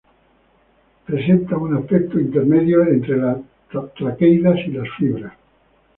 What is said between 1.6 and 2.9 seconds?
un aspecto intermedio